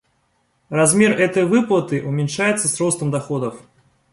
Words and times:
Размер 0.71 1.11
этой 1.11 1.45
выплаты 1.45 2.01
уменьшается 2.03 2.67
с 2.67 2.79
ростом 2.79 3.11
доходов. 3.11 3.59